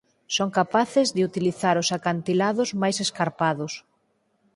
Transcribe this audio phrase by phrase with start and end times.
[0.35, 3.73] Son capaces de utilizar os acantilados máis escarpados.